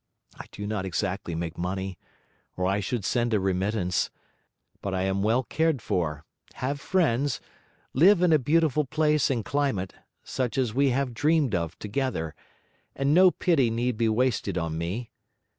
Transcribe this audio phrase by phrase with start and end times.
[0.39, 1.99] I do not exactly make money,
[2.57, 4.09] or I should send a remittance;
[4.81, 7.39] but I am well cared for, have friends,
[7.93, 9.93] live in a beautiful place and climate,
[10.23, 12.33] such as we have dreamed of together,
[12.95, 15.11] and no pity need be wasted on me.